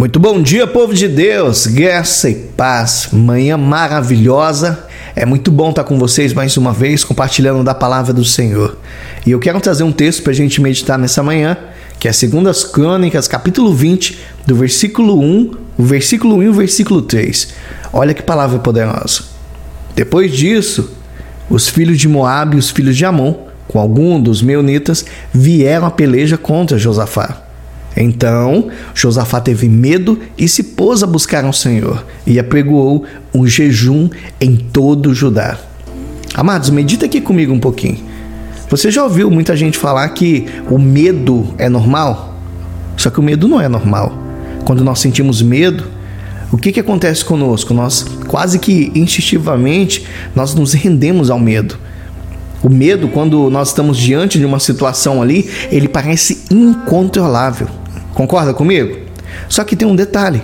[0.00, 4.86] Muito bom dia, povo de Deus, graça e paz, manhã maravilhosa.
[5.14, 8.78] É muito bom estar com vocês mais uma vez, compartilhando da palavra do Senhor.
[9.26, 11.54] E eu quero trazer um texto para a gente meditar nessa manhã,
[11.98, 17.02] que é 2 Crônicas, capítulo 20, do versículo 1, o versículo 1 e o versículo
[17.02, 17.48] 3.
[17.92, 19.24] Olha que palavra poderosa.
[19.94, 20.92] Depois disso,
[21.50, 23.34] os filhos de Moabe e os filhos de Amon,
[23.68, 27.49] com algum dos meunitas, vieram a peleja contra Josafá.
[27.96, 33.04] Então Josafá teve medo e se pôs a buscar ao Senhor e apregoou
[33.34, 34.08] um jejum
[34.40, 35.58] em todo o Judá.
[36.34, 37.98] Amados, medita aqui comigo um pouquinho.
[38.68, 42.38] Você já ouviu muita gente falar que o medo é normal?
[42.96, 44.16] Só que o medo não é normal.
[44.64, 45.84] Quando nós sentimos medo,
[46.52, 47.74] o que, que acontece conosco?
[47.74, 51.76] Nós quase que instintivamente nós nos rendemos ao medo.
[52.62, 57.68] O medo, quando nós estamos diante de uma situação ali, ele parece incontrolável.
[58.14, 58.98] Concorda comigo?
[59.48, 60.42] Só que tem um detalhe.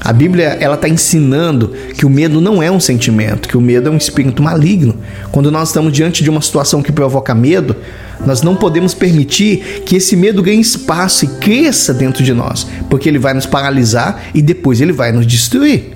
[0.00, 3.88] A Bíblia ela está ensinando que o medo não é um sentimento, que o medo
[3.88, 4.94] é um espírito maligno.
[5.32, 7.74] Quando nós estamos diante de uma situação que provoca medo,
[8.24, 13.08] nós não podemos permitir que esse medo ganhe espaço e cresça dentro de nós, porque
[13.08, 15.95] ele vai nos paralisar e depois ele vai nos destruir.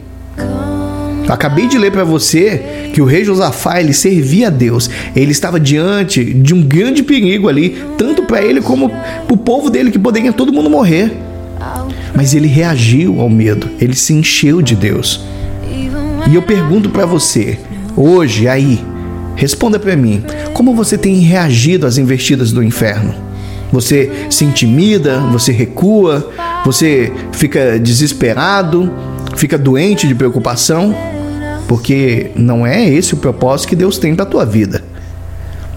[1.31, 4.91] Acabei de ler para você que o rei Josafá ele servia a Deus.
[5.15, 9.71] Ele estava diante de um grande perigo ali, tanto para ele como para o povo
[9.71, 11.13] dele, que poderia todo mundo morrer.
[12.15, 15.25] Mas ele reagiu ao medo, ele se encheu de Deus.
[16.29, 17.59] E eu pergunto para você,
[17.97, 18.85] hoje, aí,
[19.37, 23.15] responda para mim: como você tem reagido às investidas do inferno?
[23.71, 26.29] Você se intimida, você recua,
[26.65, 28.93] você fica desesperado,
[29.37, 30.93] fica doente de preocupação?
[31.71, 34.83] Porque não é esse o propósito que Deus tem para tua vida.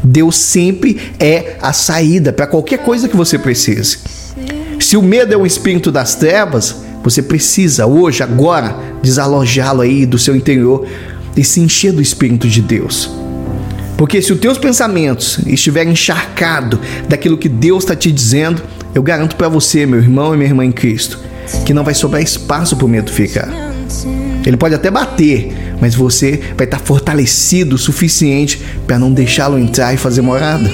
[0.03, 3.99] Deus sempre é a saída para qualquer coisa que você precise.
[4.79, 10.17] Se o medo é um espírito das trevas, você precisa hoje, agora, desalojá-lo aí do
[10.17, 10.87] seu interior
[11.37, 13.11] e se encher do Espírito de Deus.
[13.95, 18.63] Porque se os teus pensamentos estiverem encharcados daquilo que Deus está te dizendo,
[18.95, 21.19] eu garanto para você, meu irmão e minha irmã em Cristo,
[21.67, 23.47] que não vai sobrar espaço para o medo ficar.
[24.43, 29.93] Ele pode até bater, mas você vai estar fortalecido o suficiente para não deixá-lo entrar
[29.93, 30.69] e fazer morada.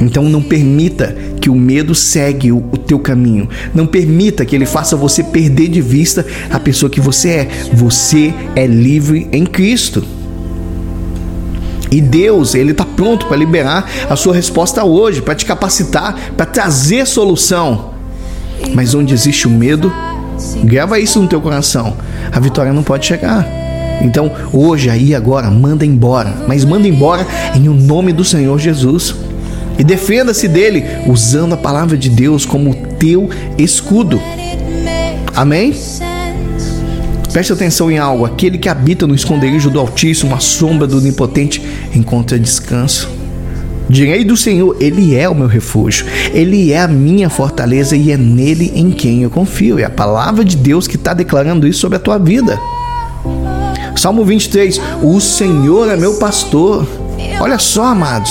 [0.00, 3.48] Então não permita que o medo segue o, teu caminho.
[3.74, 7.48] Não permita que ele faça você perder de vista a pessoa que você é.
[7.72, 10.04] Você é livre em Cristo.
[11.90, 16.46] E Deus, ele está pronto para liberar a sua resposta hoje, para te capacitar, para
[16.46, 17.90] trazer solução.
[18.74, 19.92] Mas onde existe o medo,
[20.64, 21.96] grava isso no teu coração.
[22.32, 23.46] A vitória não pode chegar.
[24.02, 26.34] Então, hoje, aí, agora, manda embora.
[26.48, 29.14] Mas manda embora em o nome do Senhor Jesus.
[29.78, 34.20] E defenda-se dele usando a palavra de Deus como teu escudo.
[35.34, 35.74] Amém?
[37.32, 41.62] Preste atenção em algo: aquele que habita no esconderijo do Altíssimo, a sombra do Onipotente,
[41.94, 43.19] encontra descanso.
[43.90, 48.16] Direi do Senhor, Ele é o meu refúgio, Ele é a minha fortaleza e é
[48.16, 49.80] nele em quem eu confio.
[49.80, 52.56] É a palavra de Deus que está declarando isso sobre a tua vida.
[53.96, 56.86] Salmo 23: O Senhor é meu pastor.
[57.40, 58.30] Olha só, amados.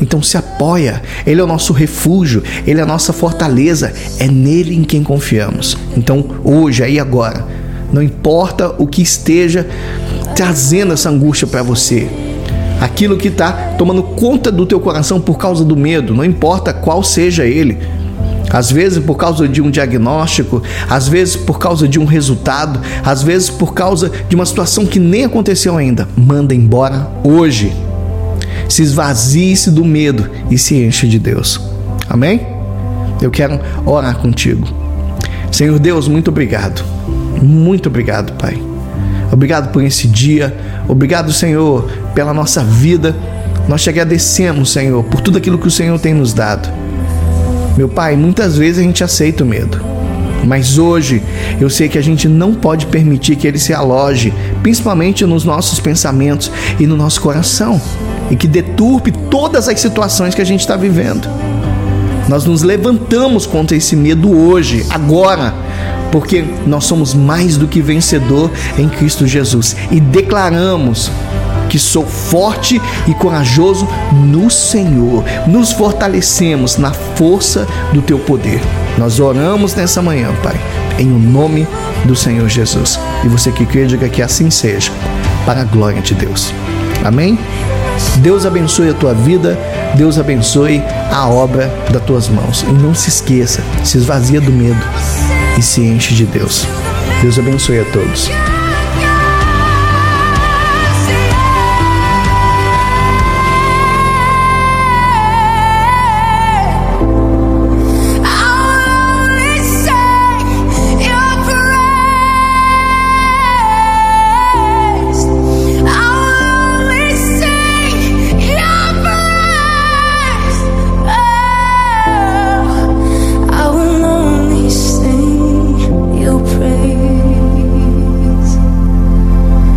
[0.00, 4.76] Então se apoia, Ele é o nosso refúgio, Ele é a nossa fortaleza, é nele
[4.76, 5.76] em quem confiamos.
[5.96, 7.44] Então, hoje, aí agora,
[7.92, 9.66] não importa o que esteja
[10.36, 12.08] trazendo essa angústia para você,
[12.80, 17.02] aquilo que está tomando conta do teu coração por causa do medo, não importa qual
[17.02, 17.78] seja ele,
[18.50, 23.22] às vezes por causa de um diagnóstico, às vezes por causa de um resultado, às
[23.22, 26.08] vezes por causa de uma situação que nem aconteceu ainda.
[26.16, 27.72] Manda embora hoje.
[28.68, 31.60] Se esvazie-se do medo e se enche de Deus.
[32.08, 32.46] Amém?
[33.20, 34.66] Eu quero orar contigo.
[35.50, 36.84] Senhor Deus, muito obrigado.
[37.42, 38.60] Muito obrigado, Pai.
[39.32, 40.56] Obrigado por esse dia.
[40.88, 43.14] Obrigado, Senhor, pela nossa vida.
[43.68, 46.68] Nós te agradecemos, Senhor, por tudo aquilo que o Senhor tem nos dado.
[47.76, 49.78] Meu pai, muitas vezes a gente aceita o medo.
[50.44, 51.22] Mas hoje
[51.60, 54.32] eu sei que a gente não pode permitir que ele se aloje,
[54.62, 56.50] principalmente nos nossos pensamentos
[56.80, 57.80] e no nosso coração,
[58.30, 61.28] e que deturpe todas as situações que a gente está vivendo.
[62.28, 65.52] Nós nos levantamos contra esse medo hoje, agora,
[66.10, 71.10] porque nós somos mais do que vencedor em Cristo Jesus e declaramos
[71.68, 75.24] que sou forte e corajoso no Senhor.
[75.46, 78.60] Nos fortalecemos na força do teu poder.
[78.98, 80.58] Nós oramos nessa manhã, Pai,
[80.98, 81.66] em o nome
[82.04, 82.98] do Senhor Jesus.
[83.24, 84.90] E você que crê, diga que assim seja,
[85.44, 86.52] para a glória de Deus.
[87.04, 87.38] Amém?
[88.18, 89.58] Deus abençoe a tua vida,
[89.94, 92.64] Deus abençoe a obra das tuas mãos.
[92.68, 94.80] E não se esqueça, se esvazia do medo
[95.58, 96.66] e se enche de Deus.
[97.22, 98.30] Deus abençoe a todos.